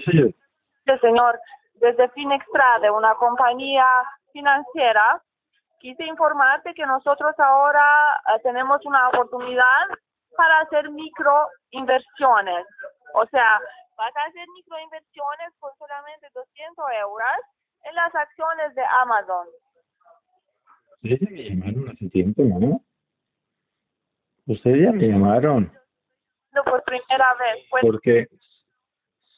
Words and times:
Sí, 0.00 0.18
yo. 0.18 0.26
Sí, 0.26 0.98
señor. 1.00 1.38
Desde 1.74 2.08
Finextrade, 2.10 2.90
una 2.90 3.14
compañía 3.16 3.84
financiera, 4.32 5.22
quise 5.78 6.04
informarte 6.04 6.74
que 6.74 6.86
nosotros 6.86 7.34
ahora 7.38 8.20
eh, 8.34 8.40
tenemos 8.42 8.84
una 8.86 9.08
oportunidad 9.08 9.86
para 10.36 10.60
hacer 10.60 10.90
microinversiones. 10.90 12.66
O 13.14 13.26
sea, 13.26 13.60
vas 13.96 14.16
a 14.16 14.28
hacer 14.28 14.46
microinversiones 14.54 15.52
por 15.58 15.72
solamente 15.78 16.28
200 16.34 16.84
euros 17.00 17.36
en 17.84 17.94
las 17.94 18.14
acciones 18.14 18.74
de 18.74 18.82
Amazon. 19.02 19.46
Ustedes 21.02 21.20
ya 21.20 21.30
me 21.30 21.42
llamaron 21.50 21.88
hace 21.88 22.08
tiempo, 22.10 22.42
¿no? 22.42 22.80
Ustedes 24.46 24.84
ya 24.84 24.92
me 24.92 25.08
llamaron. 25.08 25.72
No 26.52 26.64
por 26.64 26.82
primera 26.84 27.34
vez. 27.34 27.66
Pues, 27.70 27.84
Porque, 27.84 28.26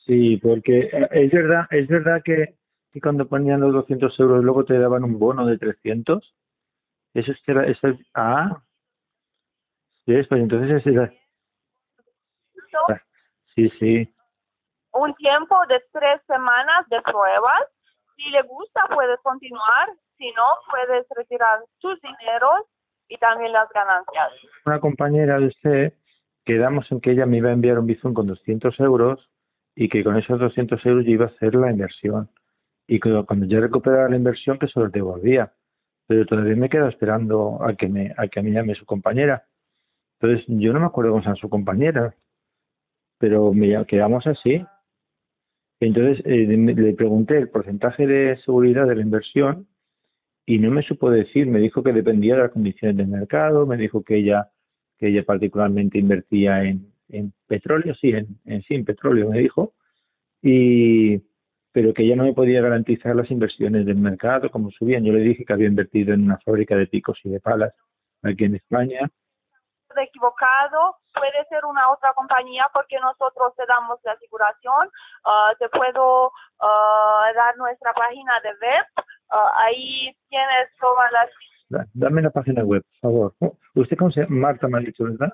sí, 0.09 0.39
porque 0.39 0.91
eh, 0.93 1.09
es 1.13 1.31
verdad, 1.31 1.67
es 1.71 1.87
verdad 1.87 2.23
que, 2.25 2.57
que 2.91 3.01
cuando 3.01 3.29
ponían 3.29 3.61
los 3.61 3.73
200 3.73 4.19
euros 4.19 4.43
luego 4.43 4.65
te 4.65 4.77
daban 4.79 5.05
un 5.05 5.19
bono 5.21 5.47
de 5.47 5.59
300. 5.59 6.35
Eso 7.15 7.31
es, 7.33 7.39
era, 7.47 7.65
eso 7.67 7.89
es- 7.89 8.01
ah, 8.15 8.61
sí, 10.05 10.15
pues 10.29 10.41
entonces 10.41 10.85
es 10.85 11.11
sí, 13.55 13.69
sí, 13.79 14.15
un 14.93 15.15
tiempo 15.15 15.55
de 15.69 15.81
tres 15.93 16.21
semanas 16.27 16.89
de 16.89 17.01
pruebas. 17.03 17.63
Si 18.17 18.29
le 18.31 18.43
gusta, 18.43 18.83
puedes 18.93 19.21
continuar. 19.21 19.89
Si 20.17 20.33
no, 20.33 20.45
puedes 20.71 21.07
retirar 21.15 21.61
tus 21.79 22.01
dineros 22.01 22.63
y 23.09 23.17
también 23.19 23.53
las 23.53 23.69
ganancias. 23.71 24.33
una 24.67 24.81
compañera 24.81 25.39
de 25.39 25.47
usted 25.47 25.93
quedamos 26.45 26.91
en 26.91 27.01
que 27.01 27.13
ella 27.13 27.27
me 27.27 27.37
iba 27.37 27.51
a 27.51 27.53
enviar 27.53 27.79
un 27.79 27.87
bizum 27.87 28.15
con 28.15 28.27
200 28.27 28.79
euros 28.81 29.29
y 29.81 29.89
que 29.89 30.03
con 30.03 30.17
esos 30.17 30.41
200 30.41 30.85
euros 30.87 31.05
yo 31.05 31.13
iba 31.13 31.27
a 31.27 31.29
hacer 31.29 31.55
la 31.55 31.71
inversión. 31.71 32.29
Y 32.89 32.99
que 32.99 33.23
cuando 33.25 33.47
yo 33.47 33.61
recuperara 33.61 34.09
la 34.09 34.17
inversión 34.17 34.59
que 34.59 34.67
se 34.67 34.81
los 34.81 34.91
devolvía. 34.91 35.53
Pero 36.09 36.27
todavía 36.27 36.57
me 36.57 36.69
quedo 36.69 36.89
esperando 36.89 37.63
a 37.63 37.77
que 37.77 37.87
me, 37.87 38.13
a 38.17 38.27
que 38.27 38.43
me 38.43 38.51
llame 38.51 38.75
su 38.75 38.85
compañera. 38.85 39.45
Entonces 40.19 40.45
yo 40.49 40.73
no 40.73 40.81
me 40.81 40.87
acuerdo 40.87 41.13
cómo 41.13 41.23
se 41.23 41.41
su 41.41 41.49
compañera, 41.49 42.17
pero 43.19 43.53
me 43.53 43.87
quedamos 43.87 44.27
así. 44.27 44.67
Entonces 45.79 46.27
eh, 46.27 46.47
le 46.49 46.95
pregunté 46.95 47.39
el 47.39 47.49
porcentaje 47.49 48.05
de 48.05 48.37
seguridad 48.39 48.85
de 48.89 48.97
la 48.97 49.03
inversión 49.03 49.69
y 50.45 50.59
no 50.59 50.73
me 50.73 50.83
supo 50.83 51.09
decir, 51.09 51.47
me 51.47 51.61
dijo 51.61 51.85
que 51.85 51.93
dependía 51.93 52.35
de 52.35 52.43
las 52.43 52.51
condiciones 52.51 52.97
del 52.97 53.07
mercado, 53.07 53.65
me 53.65 53.77
dijo 53.77 54.03
que 54.03 54.17
ella 54.17 54.51
que 54.99 55.07
ella 55.07 55.23
particularmente 55.25 55.99
invertía 55.99 56.65
en, 56.65 56.93
en 57.09 57.33
petróleo, 57.47 57.95
sí, 57.95 58.11
en, 58.11 58.27
en 58.45 58.63
sí, 58.63 58.75
en 58.75 58.85
petróleo 58.85 59.29
me 59.31 59.39
dijo, 59.39 59.75
y 60.43 61.23
pero 61.73 61.93
que 61.95 62.03
ella 62.03 62.17
no 62.17 62.25
me 62.25 62.33
podía 62.33 62.61
garantizar 62.61 63.15
las 63.15 63.31
inversiones 63.31 63.87
del 63.87 63.97
mercado, 63.99 64.51
como 64.51 64.71
subían. 64.71 65.05
Yo 65.05 65.13
le 65.13 65.21
dije 65.21 65.45
que 65.45 65.53
había 65.53 65.69
invertido 65.69 66.13
en 66.15 66.25
una 66.25 66.39
fábrica 66.39 66.75
de 66.75 66.87
picos 66.87 67.19
y 67.25 67.29
de 67.31 67.41
palas 67.41 67.73
aquí 68.23 68.45
en 68.45 68.57
España. 68.57 69.09
Equivocado, 69.97 70.97
puede 71.15 71.45
ser 71.49 71.65
una 71.65 71.91
otra 71.91 72.13
compañía 72.15 72.67
porque 72.73 72.97
nosotros 73.01 73.55
te 73.57 73.65
damos 73.67 73.99
la 74.05 74.13
aseguración. 74.13 74.89
Ah, 75.25 75.53
te 75.59 75.69
puedo 75.69 76.33
ah, 76.61 77.27
dar 77.35 77.57
nuestra 77.57 77.93
página 77.93 78.41
de 78.43 78.51
web. 78.51 78.85
Ah, 79.31 79.53
ahí 79.67 80.17
tienes 80.29 80.69
todas 80.81 81.13
las 81.13 81.31
Da- 81.69 81.87
Dame 81.95 82.23
la 82.23 82.31
página 82.31 82.65
web, 82.65 82.83
por 82.83 83.11
favor. 83.11 83.35
Oh, 83.41 83.57
¿Usted 83.75 83.97
cómo 83.97 84.11
se 84.11 84.23
llama? 84.23 84.37
Marta 84.37 84.69
me 84.69 84.79
ha 84.79 84.81
dicho, 84.81 85.05
¿verdad? 85.05 85.33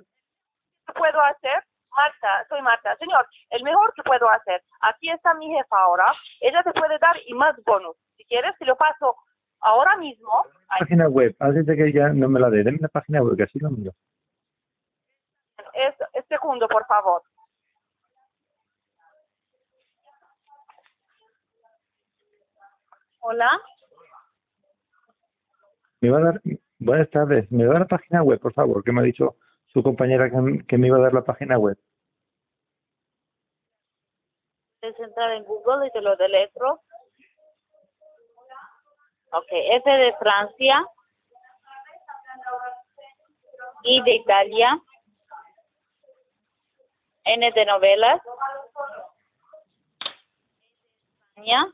¿Qué 0.86 0.92
puedo 0.94 1.20
hacer? 1.22 1.64
Marta, 1.97 2.47
soy 2.48 2.62
Marta. 2.62 2.97
Señor, 2.97 3.27
el 3.50 3.62
mejor 3.62 3.92
que 3.95 4.03
puedo 4.03 4.28
hacer. 4.28 4.62
Aquí 4.81 5.11
está 5.11 5.34
mi 5.34 5.48
jefa 5.48 5.77
ahora. 5.78 6.12
Ella 6.41 6.62
te 6.62 6.73
puede 6.73 6.98
dar 6.98 7.17
y 7.27 7.34
más 7.34 7.55
bonus. 7.64 7.97
Si 8.17 8.25
quieres, 8.25 8.56
te 8.59 8.64
lo 8.64 8.77
paso 8.77 9.17
ahora 9.61 9.97
mismo. 9.97 10.45
Ahí. 10.69 10.81
Página 10.81 11.09
web, 11.09 11.34
antes 11.41 11.67
de 11.67 11.77
que 11.77 11.89
ella 11.89 12.09
no 12.11 12.28
me 12.28 12.41
la 12.41 12.50
dé, 12.50 12.62
dame 12.62 12.78
la 12.81 12.89
página 12.89 13.22
web, 13.22 13.37
que 13.37 13.44
así 13.44 13.59
lo 13.59 13.71
miro. 13.71 13.93
Es, 15.72 15.94
es 16.12 16.25
segundo, 16.27 16.69
por 16.69 16.87
favor. 16.87 17.22
Hola. 23.21 23.50
Me 26.00 26.11
va 26.11 26.19
a 26.19 26.21
dar, 26.21 26.41
buenas 26.78 27.09
tardes, 27.09 27.50
me 27.50 27.65
da 27.65 27.78
la 27.78 27.87
página 27.87 28.22
web, 28.22 28.38
por 28.38 28.53
favor, 28.53 28.84
que 28.84 28.93
me 28.93 29.00
ha 29.00 29.05
dicho 29.05 29.37
su 29.75 29.83
compañera 29.83 30.31
que, 30.31 30.65
que 30.67 30.79
me 30.79 30.87
iba 30.87 30.97
a 30.97 31.03
dar 31.03 31.12
la 31.12 31.25
página 31.25 31.59
web. 31.59 31.77
Puedes 34.81 34.99
entrar 35.01 35.33
en 35.33 35.45
Google 35.45 35.89
y 35.89 35.91
te 35.91 36.01
lo 36.01 36.17
deletro. 36.17 36.81
Ok, 39.33 39.49
F 39.51 39.91
de 39.91 40.15
Francia. 40.17 40.87
I 43.83 44.03
de 44.03 44.15
Italia. 44.15 44.81
N 47.25 47.53
de 47.53 47.67
novelas. 47.67 48.21
España. 51.45 51.67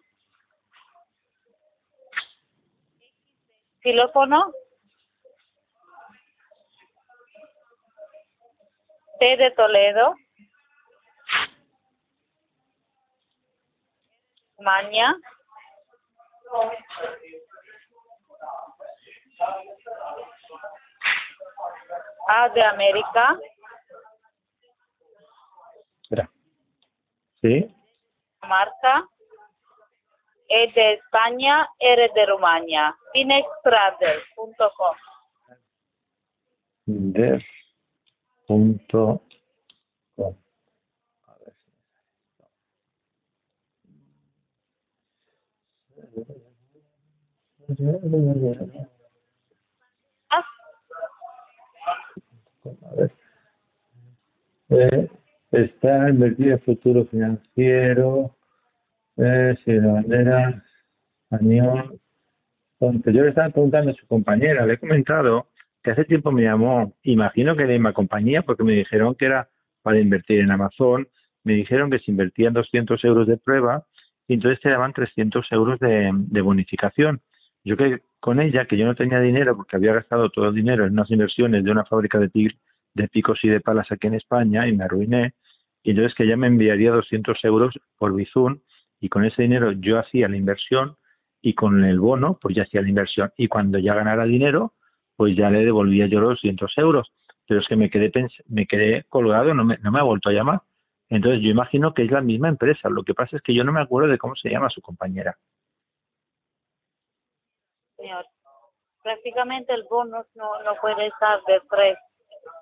Xilófono. 3.83 4.53
T 9.21 9.37
de 9.37 9.51
Toledo. 9.51 10.17
Maña. 14.59 15.15
A 22.29 22.49
de 22.49 22.65
América. 22.65 23.39
Espera. 26.03 26.31
¿Sí? 27.43 27.77
Marta. 28.49 29.07
E 30.49 30.73
de 30.73 30.95
España, 30.95 31.69
R 31.79 32.11
de 32.15 32.27
Rumania. 32.27 32.97
Finextrader.com. 33.13 34.97
Punto 38.51 39.23
com. 40.17 40.35
A 41.29 41.35
ver 41.39 41.55
si 48.01 48.09
me 48.09 48.55
sale. 48.57 48.89
Ah, 50.31 50.45
A 52.91 52.95
ver. 52.97 53.13
Eh, 54.71 55.09
está 55.53 56.11
invertida 56.11 56.55
en 56.55 56.61
futuro 56.63 57.07
financiero, 57.07 58.35
eh, 59.17 59.55
si 59.65 59.75
la 59.75 59.93
bandera 59.93 60.61
español. 61.23 62.01
Yo 62.81 63.23
le 63.23 63.29
estaba 63.29 63.51
preguntando 63.51 63.93
a 63.93 63.95
su 63.95 64.09
compañera, 64.09 64.67
le 64.67 64.73
he 64.73 64.79
comentado 64.79 65.47
que 65.83 65.91
hace 65.93 66.05
tiempo 66.05 66.33
me 66.33 66.43
llamó, 66.43 66.95
imagino 67.03 67.57
que 67.57 67.63
de 67.63 67.69
la 67.69 67.75
misma 67.75 67.93
compañía, 67.93 68.43
porque 68.43 68.65
me 68.65 68.73
dijeron 68.73 69.15
que 69.15 69.27
era 69.27 69.49
para 69.83 69.99
invertir 70.01 70.41
en 70.41 70.51
Amazon, 70.51 71.09
me 71.45 71.55
dijeron 71.55 71.91
que 71.91 71.99
se 71.99 72.11
invertían 72.11 72.53
200 72.53 73.03
euros 73.05 73.27
de 73.27 73.39
prueba 73.39 73.85
y 74.29 74.35
entonces 74.35 74.61
te 74.61 74.69
daban 74.71 74.93
300 74.93 75.51
euros 75.53 75.79
de, 75.81 76.13
bonificación. 76.43 77.21
Yo 77.65 77.77
que 77.77 78.01
con 78.21 78.41
ella, 78.41 78.67
que 78.67 78.77
yo 78.77 78.85
no 78.87 78.95
tenía 78.95 79.21
dinero 79.21 79.57
porque 79.57 79.77
había 79.77 79.95
gastado 79.95 80.31
todo 80.31 80.49
el 80.49 80.55
dinero 80.55 80.85
en 80.87 80.93
unas 80.93 81.11
inversiones 81.11 81.65
de 81.65 81.71
una 81.71 81.85
fábrica 81.85 82.19
de, 82.19 82.29
pi- 82.29 82.59
de 82.95 83.09
picos 83.09 83.43
y 83.45 83.49
de 83.49 83.61
palas 83.61 83.91
aquí 83.91 84.07
en 84.07 84.15
España 84.15 84.67
y 84.69 84.77
me 84.77 84.85
arruiné, 84.85 85.35
y 85.83 85.91
entonces 85.91 86.15
que 86.15 86.25
ella 86.25 86.37
me 86.37 86.47
enviaría 86.47 86.91
200 86.93 87.43
euros 87.45 87.79
por 87.99 88.15
Bizum 88.15 88.61
y 89.01 89.09
con 89.09 89.25
ese 89.25 89.43
dinero 89.43 89.73
yo 89.73 89.99
hacía 89.99 90.29
la 90.29 90.37
inversión 90.37 90.97
y 91.41 91.55
con 91.55 91.83
el 91.85 91.99
bono 91.99 92.39
pues 92.41 92.55
ya 92.55 92.65
hacía 92.65 92.83
la 92.83 92.89
inversión 92.91 93.31
y 93.37 93.49
cuando 93.49 93.79
ya 93.79 93.95
ganara 93.95 94.25
dinero 94.25 94.75
pues 95.21 95.37
ya 95.37 95.51
le 95.51 95.67
devolvía 95.67 96.07
yo 96.07 96.19
los 96.19 96.31
200 96.41 96.79
euros. 96.79 97.13
Pero 97.47 97.61
es 97.61 97.69
que 97.69 97.77
me 97.77 97.91
quedé, 97.91 98.11
me 98.49 98.67
quedé 98.67 99.05
colgado, 99.05 99.53
no 99.53 99.67
me, 99.67 99.77
no 99.77 99.93
me 99.93 99.99
ha 99.99 100.03
vuelto 100.03 100.31
a 100.31 100.33
llamar. 100.33 100.63
Entonces 101.11 101.43
yo 101.43 101.51
imagino 101.51 101.93
que 101.93 102.05
es 102.05 102.11
la 102.11 102.23
misma 102.23 102.49
empresa. 102.49 102.89
Lo 102.89 103.03
que 103.03 103.13
pasa 103.13 103.37
es 103.37 103.43
que 103.43 103.53
yo 103.53 103.63
no 103.63 103.71
me 103.71 103.83
acuerdo 103.83 104.09
de 104.09 104.17
cómo 104.17 104.35
se 104.35 104.49
llama 104.49 104.71
su 104.71 104.81
compañera. 104.81 105.37
señor. 107.99 108.25
Prácticamente 109.03 109.75
el 109.75 109.85
bonus 109.91 110.25
no, 110.37 110.63
no 110.63 110.75
puede 110.81 111.09
estar 111.09 111.39
de 111.45 111.61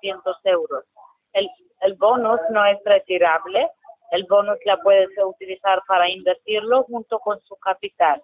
300 0.01 0.37
euros. 0.43 0.83
El, 1.31 1.49
el 1.79 1.93
bonus 1.93 2.41
no 2.49 2.65
es 2.65 2.77
retirable. 2.83 3.69
El 4.11 4.25
bonus 4.29 4.57
la 4.65 4.75
puedes 4.81 5.07
utilizar 5.23 5.81
para 5.87 6.09
invertirlo 6.09 6.83
junto 6.83 7.19
con 7.19 7.39
su 7.39 7.55
capital. 7.55 8.21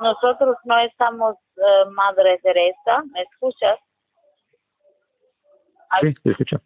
Nosotros 0.00 0.56
no 0.64 0.78
estamos 0.78 1.36
eh, 1.56 1.90
Madre 1.90 2.38
Teresa, 2.42 3.02
¿me 3.12 3.22
escuchas? 3.22 3.78
Sí, 6.00 6.14
te 6.22 6.30
escucho. 6.30 6.60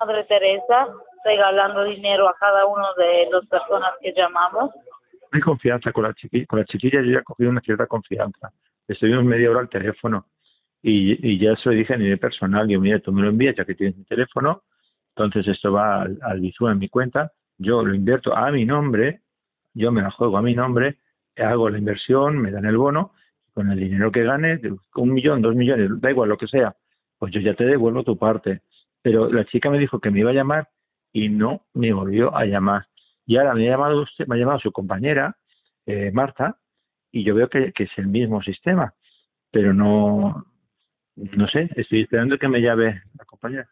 Madre 0.00 0.24
Teresa, 0.24 0.88
regalando 1.24 1.84
dinero 1.84 2.28
a 2.28 2.34
cada 2.34 2.66
uno 2.66 2.86
de 2.96 3.28
las 3.30 3.46
personas 3.46 3.92
que 4.00 4.12
llamamos. 4.12 4.70
Hay 5.32 5.40
confianza 5.40 5.92
con 5.92 6.04
la 6.04 6.14
chiquilla, 6.14 6.46
con 6.46 6.58
la 6.58 6.64
chiquilla 6.64 7.02
yo 7.02 7.12
ya 7.12 7.18
he 7.18 7.24
cogido 7.24 7.50
una 7.50 7.60
cierta 7.60 7.86
confianza. 7.86 8.50
Estuvimos 8.88 9.24
media 9.24 9.50
hora 9.50 9.60
al 9.60 9.68
teléfono 9.68 10.26
y, 10.82 11.34
y 11.34 11.38
ya 11.38 11.54
se 11.56 11.68
lo 11.68 11.74
dije 11.74 11.94
a 11.94 11.98
nivel 11.98 12.18
personal, 12.18 12.66
yo 12.66 12.80
mira, 12.80 12.98
tú 12.98 13.12
me 13.12 13.22
lo 13.22 13.28
envías 13.28 13.54
ya 13.54 13.64
que 13.64 13.74
tienes 13.74 13.96
mi 13.96 14.04
teléfono, 14.04 14.62
entonces 15.14 15.46
esto 15.46 15.72
va 15.72 16.02
al, 16.02 16.18
al 16.22 16.42
en 16.42 16.78
mi 16.78 16.88
cuenta, 16.88 17.32
yo 17.58 17.84
lo 17.84 17.94
invierto 17.94 18.34
a 18.34 18.50
mi 18.50 18.64
nombre, 18.64 19.20
yo 19.74 19.92
me 19.92 20.02
la 20.02 20.10
juego 20.10 20.38
a 20.38 20.42
mi 20.42 20.54
nombre, 20.54 20.98
hago 21.36 21.70
la 21.70 21.78
inversión, 21.78 22.38
me 22.38 22.50
dan 22.50 22.66
el 22.66 22.76
bono, 22.76 23.12
con 23.52 23.70
el 23.70 23.78
dinero 23.78 24.12
que 24.12 24.22
gane, 24.22 24.60
un 24.96 25.12
millón, 25.12 25.42
dos 25.42 25.54
millones, 25.54 25.90
da 26.00 26.10
igual 26.10 26.28
lo 26.28 26.38
que 26.38 26.46
sea, 26.46 26.76
pues 27.18 27.32
yo 27.32 27.40
ya 27.40 27.54
te 27.54 27.64
devuelvo 27.64 28.04
tu 28.04 28.16
parte. 28.16 28.62
Pero 29.02 29.30
la 29.32 29.44
chica 29.44 29.70
me 29.70 29.78
dijo 29.78 30.00
que 30.00 30.10
me 30.10 30.20
iba 30.20 30.30
a 30.30 30.34
llamar 30.34 30.68
y 31.12 31.28
no 31.28 31.66
me 31.74 31.92
volvió 31.92 32.36
a 32.36 32.44
llamar. 32.44 32.86
Y 33.26 33.36
ahora 33.36 33.54
me 33.54 33.66
ha 33.66 33.72
llamado 33.72 34.02
usted, 34.02 34.26
me 34.26 34.36
ha 34.36 34.38
llamado 34.38 34.60
su 34.60 34.72
compañera, 34.72 35.36
eh, 35.86 36.10
Marta, 36.12 36.58
y 37.10 37.24
yo 37.24 37.34
veo 37.34 37.48
que, 37.48 37.72
que, 37.72 37.84
es 37.84 37.90
el 37.96 38.06
mismo 38.06 38.42
sistema, 38.42 38.94
pero 39.50 39.74
no, 39.74 40.46
no 41.16 41.48
sé, 41.48 41.70
estoy 41.76 42.02
esperando 42.02 42.38
que 42.38 42.48
me 42.48 42.60
llame 42.60 43.02
la 43.18 43.24
compañera. 43.24 43.68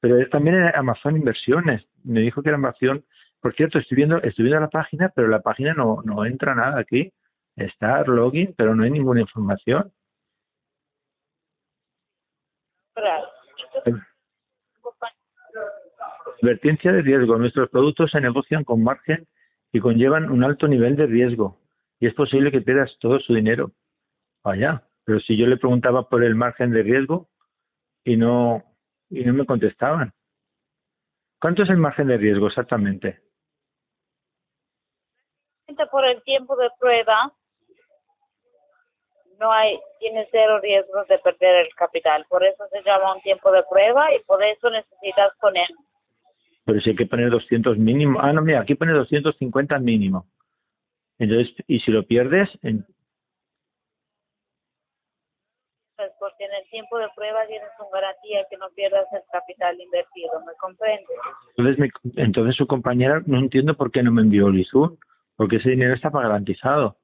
Pero 0.00 0.18
es 0.18 0.28
también 0.30 0.70
Amazon 0.74 1.16
Inversiones, 1.16 1.86
me 2.04 2.20
dijo 2.20 2.42
que 2.42 2.50
era 2.50 2.56
Amazon, 2.56 3.04
por 3.40 3.54
cierto, 3.54 3.78
estoy 3.78 3.96
viendo, 3.96 4.18
estoy 4.22 4.44
viendo 4.44 4.60
la 4.60 4.70
página, 4.70 5.12
pero 5.14 5.28
la 5.28 5.40
página 5.40 5.74
no, 5.74 6.02
no 6.04 6.24
entra 6.24 6.54
nada 6.54 6.80
aquí, 6.80 7.12
está 7.54 8.02
login, 8.04 8.54
pero 8.56 8.74
no 8.74 8.84
hay 8.84 8.90
ninguna 8.90 9.20
información. 9.20 9.92
Advertencia 16.42 16.92
de 16.92 17.02
riesgo. 17.02 17.38
Nuestros 17.38 17.68
productos 17.70 18.10
se 18.10 18.20
negocian 18.20 18.64
con 18.64 18.82
margen 18.82 19.26
y 19.72 19.80
conllevan 19.80 20.30
un 20.30 20.44
alto 20.44 20.68
nivel 20.68 20.96
de 20.96 21.06
riesgo 21.06 21.60
y 21.98 22.06
es 22.06 22.14
posible 22.14 22.50
que 22.50 22.60
pierdas 22.60 22.96
todo 23.00 23.18
su 23.20 23.34
dinero. 23.34 23.72
Vaya, 24.42 24.82
pero 25.04 25.20
si 25.20 25.36
yo 25.36 25.46
le 25.46 25.56
preguntaba 25.56 26.08
por 26.08 26.22
el 26.24 26.34
margen 26.34 26.70
de 26.70 26.82
riesgo 26.82 27.28
y 28.04 28.16
no 28.16 28.64
y 29.08 29.24
no 29.24 29.32
me 29.32 29.46
contestaban. 29.46 30.12
¿Cuánto 31.40 31.62
es 31.62 31.70
el 31.70 31.76
margen 31.76 32.08
de 32.08 32.16
riesgo 32.16 32.48
exactamente? 32.48 33.25
Por 35.90 36.04
el 36.04 36.22
tiempo 36.22 36.56
de 36.56 36.68
prueba 36.78 37.32
no 39.38 39.52
hay, 39.52 39.78
tiene 39.98 40.26
cero 40.30 40.60
riesgos 40.60 41.06
de 41.08 41.18
perder 41.18 41.66
el 41.66 41.74
capital. 41.74 42.24
Por 42.28 42.44
eso 42.44 42.64
se 42.70 42.82
llama 42.82 43.14
un 43.14 43.20
tiempo 43.22 43.50
de 43.50 43.62
prueba 43.68 44.14
y 44.14 44.20
por 44.20 44.42
eso 44.42 44.70
necesitas 44.70 45.32
poner. 45.40 45.68
Pero 46.64 46.80
si 46.80 46.90
hay 46.90 46.96
que 46.96 47.06
poner 47.06 47.30
200 47.30 47.78
mínimo. 47.78 48.18
Ah, 48.20 48.32
no, 48.32 48.42
mira, 48.42 48.60
aquí 48.60 48.74
pone 48.74 48.92
250 48.92 49.78
mínimo. 49.78 50.26
Entonces, 51.18 51.54
¿y 51.66 51.80
si 51.80 51.90
lo 51.90 52.04
pierdes? 52.04 52.48
En... 52.62 52.84
Pues 55.96 56.12
porque 56.18 56.44
en 56.44 56.52
el 56.52 56.68
tiempo 56.68 56.98
de 56.98 57.08
prueba 57.14 57.46
tienes 57.46 57.70
una 57.78 57.88
garantía 57.90 58.44
que 58.50 58.56
no 58.58 58.68
pierdas 58.70 59.06
el 59.12 59.22
capital 59.32 59.80
invertido, 59.80 60.40
¿me 60.44 60.52
comprendes? 60.60 61.08
Entonces, 61.56 61.78
me, 61.78 62.22
entonces 62.22 62.56
su 62.56 62.66
compañera 62.66 63.22
no 63.26 63.38
entiendo 63.38 63.74
por 63.76 63.90
qué 63.90 64.02
no 64.02 64.12
me 64.12 64.22
envió 64.22 64.48
el 64.48 64.58
ISUR, 64.58 64.98
porque 65.36 65.56
ese 65.56 65.70
dinero 65.70 65.94
está 65.94 66.10
garantizado. 66.10 66.96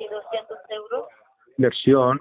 y 0.00 0.08
200 0.08 0.58
euros. 0.70 1.08
Inversión. 1.56 2.20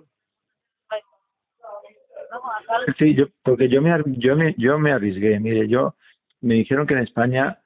Sí, 2.97 3.15
yo, 3.15 3.27
porque 3.43 3.69
yo 3.69 3.81
me, 3.81 3.91
yo 4.05 4.35
me, 4.35 4.53
yo 4.57 4.77
me 4.77 4.91
arriesgué. 4.91 5.39
Mire, 5.39 5.67
yo 5.67 5.95
me 6.41 6.55
dijeron 6.55 6.85
que 6.85 6.93
en 6.93 7.01
España, 7.01 7.61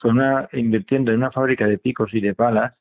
con 0.00 0.18
una, 0.18 0.48
invirtiendo 0.52 1.10
en 1.10 1.18
una 1.18 1.30
fábrica 1.30 1.66
de 1.66 1.78
picos 1.78 2.12
y 2.12 2.20
de 2.20 2.34
palas, 2.34 2.74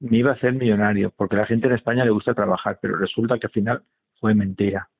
me 0.00 0.18
iba 0.18 0.30
a 0.30 0.34
hacer 0.34 0.52
millonario, 0.52 1.10
porque 1.16 1.36
a 1.36 1.40
la 1.40 1.46
gente 1.46 1.66
en 1.66 1.74
España 1.74 2.04
le 2.04 2.10
gusta 2.10 2.34
trabajar, 2.34 2.78
pero 2.80 2.96
resulta 2.96 3.38
que 3.38 3.46
al 3.46 3.52
final 3.52 3.82
fue 4.20 4.34
mentira. 4.34 4.90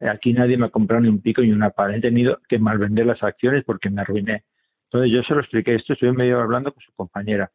Aquí 0.00 0.32
nadie 0.32 0.56
me 0.56 0.66
ha 0.66 0.70
comprado 0.70 1.02
ni 1.02 1.08
un 1.08 1.20
pico 1.20 1.42
ni 1.42 1.52
una 1.52 1.70
pala. 1.70 1.96
He 1.96 2.00
tenido 2.00 2.40
que 2.48 2.58
malvender 2.58 3.06
las 3.06 3.22
acciones 3.22 3.64
porque 3.64 3.90
me 3.90 4.00
arruiné. 4.00 4.44
Entonces 4.92 5.12
yo 5.12 5.22
se 5.22 5.34
lo 5.34 5.40
expliqué 5.40 5.76
esto, 5.76 5.92
estuve 5.92 6.12
medio 6.12 6.40
hablando 6.40 6.72
con 6.72 6.82
su 6.82 6.92
compañera. 6.94 7.52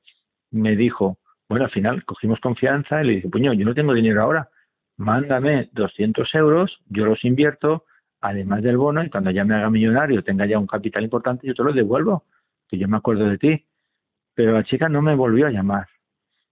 Me 0.51 0.77
dijo, 0.77 1.17
bueno, 1.49 1.65
al 1.65 1.71
final 1.71 2.05
cogimos 2.05 2.39
confianza 2.39 3.03
y 3.03 3.07
le 3.07 3.15
dije, 3.15 3.29
puño, 3.29 3.51
yo 3.51 3.65
no 3.65 3.73
tengo 3.73 3.93
dinero 3.93 4.21
ahora, 4.21 4.49
mándame 4.95 5.69
200 5.73 6.33
euros, 6.35 6.79
yo 6.87 7.05
los 7.05 7.25
invierto, 7.25 7.83
además 8.21 8.63
del 8.63 8.77
bono, 8.77 9.03
y 9.03 9.09
cuando 9.09 9.31
ya 9.31 9.43
me 9.43 9.55
haga 9.55 9.69
millonario, 9.69 10.23
tenga 10.23 10.45
ya 10.45 10.57
un 10.57 10.65
capital 10.65 11.03
importante, 11.03 11.45
yo 11.45 11.53
te 11.53 11.63
lo 11.63 11.73
devuelvo, 11.73 12.23
que 12.69 12.77
yo 12.77 12.87
me 12.87 12.97
acuerdo 12.97 13.25
de 13.25 13.37
ti. 13.37 13.65
Pero 14.33 14.53
la 14.53 14.63
chica 14.63 14.87
no 14.87 15.01
me 15.01 15.15
volvió 15.15 15.47
a 15.47 15.51
llamar. 15.51 15.87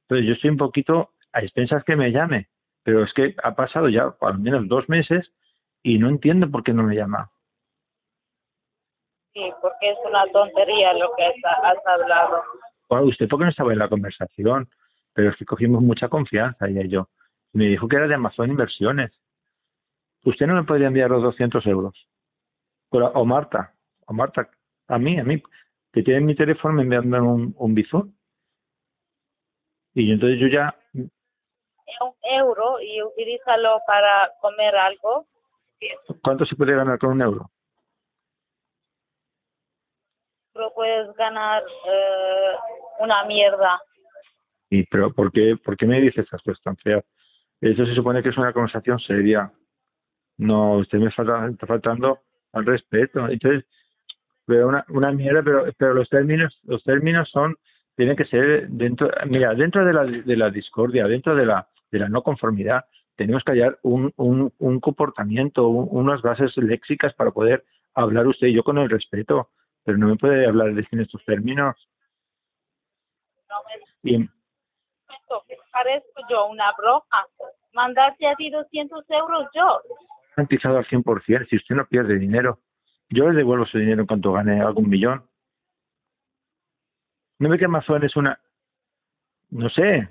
Entonces 0.01 0.27
yo 0.27 0.33
estoy 0.33 0.49
un 0.49 0.57
poquito 0.57 1.11
a 1.31 1.39
expensas 1.41 1.83
que 1.85 1.95
me 1.95 2.11
llame, 2.11 2.49
pero 2.83 3.05
es 3.05 3.13
que 3.13 3.35
ha 3.41 3.55
pasado 3.55 3.87
ya 3.87 4.13
al 4.19 4.39
menos 4.39 4.67
dos 4.67 4.89
meses 4.89 5.31
y 5.81 5.97
no 5.97 6.09
entiendo 6.09 6.51
por 6.51 6.63
qué 6.63 6.73
no 6.73 6.83
me 6.83 6.95
llama. 6.95 7.31
Sí, 9.33 9.51
porque 9.61 9.89
es 9.89 9.97
una 10.05 10.25
tontería 10.31 10.93
lo 10.93 11.11
que 11.15 11.25
has 11.25 11.77
hablado. 11.85 12.43
Bueno, 12.89 13.05
¿Usted 13.05 13.27
por 13.27 13.39
qué 13.39 13.45
no 13.45 13.51
estaba 13.51 13.73
en 13.73 13.79
la 13.79 13.89
conversación? 13.89 14.69
pero 15.13 15.29
es 15.29 15.37
que 15.37 15.45
cogimos 15.45 15.81
mucha 15.81 16.09
confianza 16.09 16.67
ella 16.67 16.81
y 16.81 16.89
yo. 16.89 17.07
me 17.53 17.65
dijo 17.65 17.87
que 17.87 17.95
era 17.95 18.07
de 18.07 18.15
Amazon 18.15 18.49
Inversiones. 18.49 19.11
¿Usted 20.25 20.47
no 20.47 20.55
me 20.55 20.63
podría 20.63 20.87
enviar 20.87 21.09
los 21.11 21.21
200 21.21 21.65
euros? 21.67 22.07
O, 22.89 23.25
Marta, 23.25 23.73
o 24.07 24.13
Marta, 24.13 24.49
a 24.87 24.97
mí, 24.97 25.19
a 25.19 25.23
mí, 25.23 25.41
que 25.91 26.03
tiene 26.03 26.21
mi 26.21 26.35
teléfono, 26.35 26.75
me 26.75 26.83
envían 26.83 27.13
un, 27.13 27.53
un 27.57 27.73
bizón. 27.73 28.15
Y 29.93 30.11
entonces 30.11 30.39
yo 30.39 30.47
ya... 30.47 30.75
Un 30.93 32.13
euro 32.23 32.79
y 32.81 33.01
utilízalo 33.03 33.79
para 33.85 34.31
comer 34.41 34.75
algo. 34.75 35.27
¿Cuánto 36.23 36.45
se 36.45 36.55
puede 36.55 36.75
ganar 36.75 36.97
con 36.97 37.11
un 37.11 37.21
euro? 37.21 37.51
Pero 40.53 40.71
puedes 40.75 41.15
ganar 41.15 41.63
eh, 41.63 42.55
una 42.99 43.23
mierda. 43.25 43.81
Y, 44.69 44.83
pero 44.85 45.11
¿por 45.13 45.31
qué, 45.31 45.57
¿por 45.63 45.77
qué 45.77 45.85
me 45.85 46.01
dice 46.01 46.21
esas 46.21 46.41
cosas 46.41 46.61
tan 46.63 46.77
feas? 46.77 47.03
Eso 47.61 47.85
se 47.85 47.95
supone 47.95 48.21
que 48.21 48.29
es 48.29 48.37
una 48.37 48.53
conversación 48.53 48.99
seria. 48.99 49.51
No, 50.37 50.73
usted 50.73 50.99
me 50.99 51.07
está, 51.07 51.23
faltando 51.67 52.19
al 52.51 52.65
respeto. 52.65 53.27
Entonces, 53.27 53.65
pero 54.45 54.67
una, 54.67 54.85
una 54.89 55.11
mierda, 55.11 55.41
pero, 55.43 55.65
pero 55.77 55.93
los 55.93 56.09
términos, 56.09 56.59
los 56.63 56.83
términos 56.83 57.29
son, 57.29 57.55
tienen 57.95 58.15
que 58.15 58.25
ser 58.25 58.67
dentro, 58.69 59.09
mira, 59.27 59.53
dentro 59.53 59.85
de 59.85 59.93
la, 59.93 60.03
de 60.03 60.35
la 60.35 60.49
discordia, 60.49 61.07
dentro 61.07 61.35
de 61.35 61.45
la, 61.45 61.67
de 61.91 61.99
la 61.99 62.09
no 62.09 62.21
conformidad, 62.23 62.85
tenemos 63.15 63.43
que 63.43 63.51
hallar 63.51 63.77
un, 63.83 64.11
un, 64.17 64.51
un 64.57 64.79
comportamiento, 64.79 65.67
unas 65.67 66.21
bases 66.21 66.57
léxicas 66.57 67.13
para 67.13 67.31
poder 67.31 67.63
hablar 67.93 68.27
usted 68.27 68.47
y 68.47 68.53
yo 68.53 68.63
con 68.63 68.79
el 68.79 68.89
respeto, 68.89 69.49
pero 69.83 69.97
no 69.97 70.07
me 70.07 70.15
puede 70.15 70.47
hablar 70.47 70.69
en 70.69 70.99
estos 70.99 71.23
términos. 71.25 71.75
Y, 74.03 74.27
parezco 75.71 76.21
yo 76.29 76.47
una 76.47 76.71
broja. 76.77 77.27
Mandarte 77.73 78.27
a 78.27 78.35
ti 78.35 78.49
200 78.49 79.05
euros 79.09 79.47
yo. 79.53 79.81
Garantizado 80.35 80.77
al 80.77 80.85
100%, 80.85 81.47
si 81.49 81.55
usted 81.57 81.75
no 81.75 81.85
pierde 81.85 82.19
dinero. 82.19 82.59
Yo 83.09 83.29
le 83.29 83.37
devuelvo 83.37 83.65
ese 83.65 83.79
dinero 83.79 84.01
en 84.01 84.07
cuanto 84.07 84.33
gane 84.33 84.61
algún 84.61 84.89
millón. 84.89 85.27
¿No 87.39 87.49
ve 87.49 87.57
que 87.57 87.65
Amazon 87.65 88.03
es 88.03 88.15
una... 88.15 88.39
No 89.49 89.69
sé. 89.69 90.07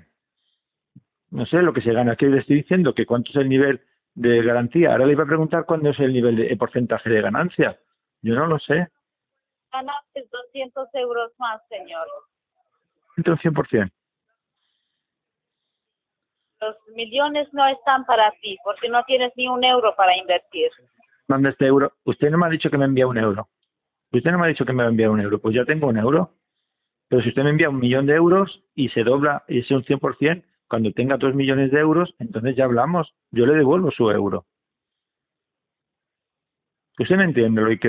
No 1.31 1.45
sé 1.45 1.61
lo 1.61 1.73
que 1.73 1.81
se 1.81 1.93
gana. 1.93 2.15
¿Qué 2.15 2.27
le 2.27 2.39
estoy 2.39 2.57
diciendo? 2.57 2.93
¿Que 2.93 3.05
cuánto 3.05 3.31
es 3.31 3.37
el 3.37 3.49
nivel 3.49 3.81
de 4.13 4.43
garantía? 4.43 4.91
Ahora 4.91 5.05
le 5.05 5.13
iba 5.13 5.23
a 5.23 5.27
preguntar 5.27 5.65
cuándo 5.65 5.89
es 5.89 5.99
el 5.99 6.13
nivel 6.13 6.35
de 6.35 6.55
porcentaje 6.57 7.09
de 7.09 7.21
ganancia. 7.21 7.79
Yo 8.21 8.35
no 8.35 8.47
lo 8.47 8.59
sé. 8.59 8.89
Ganaste 9.73 10.25
200 10.31 10.87
euros 10.93 11.31
más, 11.39 11.61
señor. 11.67 12.07
Un 13.17 13.23
100% 13.23 13.91
los 16.63 16.75
millones 16.95 17.47
no 17.53 17.65
están 17.67 18.05
para 18.05 18.31
ti 18.41 18.57
porque 18.63 18.89
no 18.89 19.03
tienes 19.03 19.31
ni 19.35 19.47
un 19.47 19.63
euro 19.63 19.93
para 19.95 20.15
invertir. 20.17 20.69
Manda 21.27 21.49
este 21.49 21.65
euro. 21.67 21.93
Usted 22.05 22.29
no 22.29 22.37
me 22.37 22.47
ha 22.47 22.49
dicho 22.49 22.69
que 22.69 22.77
me 22.77 22.85
envía 22.85 23.07
un 23.07 23.17
euro. 23.17 23.49
Usted 24.11 24.31
no 24.31 24.39
me 24.39 24.45
ha 24.45 24.49
dicho 24.49 24.65
que 24.65 24.73
me 24.73 24.83
va 24.83 24.89
a 24.89 24.91
enviar 24.91 25.09
un 25.09 25.19
euro. 25.19 25.39
Pues 25.39 25.55
ya 25.55 25.65
tengo 25.65 25.87
un 25.87 25.97
euro. 25.97 26.31
Pero 27.07 27.21
si 27.21 27.29
usted 27.29 27.43
me 27.43 27.49
envía 27.49 27.69
un 27.69 27.79
millón 27.79 28.05
de 28.05 28.15
euros 28.15 28.63
y 28.75 28.89
se 28.89 29.03
dobla 29.03 29.43
y 29.47 29.59
es 29.59 29.71
un 29.71 29.83
100%, 29.83 30.43
cuando 30.67 30.91
tenga 30.91 31.17
dos 31.17 31.35
millones 31.35 31.71
de 31.71 31.79
euros, 31.79 32.13
entonces 32.19 32.55
ya 32.55 32.65
hablamos. 32.65 33.13
Yo 33.31 33.45
le 33.45 33.53
devuelvo 33.53 33.91
su 33.91 34.09
euro. 34.09 34.45
Usted 36.97 37.15
no 37.15 37.23
entiende 37.23 37.61
lo 37.61 37.69
que 37.69 37.79